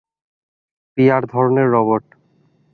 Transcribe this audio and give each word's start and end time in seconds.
P 0.97 1.03
R 1.11 1.23
ধরনের 1.25 1.67
robot. 1.71 2.03